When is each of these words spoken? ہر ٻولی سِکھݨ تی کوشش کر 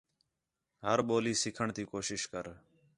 ہر 0.85 0.97
ٻولی 1.07 1.33
سِکھݨ 1.41 1.67
تی 1.75 1.83
کوشش 1.91 2.21
کر 2.31 2.45